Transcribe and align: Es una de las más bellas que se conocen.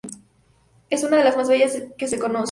Es 0.89 1.03
una 1.03 1.17
de 1.17 1.23
las 1.23 1.37
más 1.37 1.47
bellas 1.47 1.77
que 1.95 2.07
se 2.07 2.17
conocen. 2.17 2.39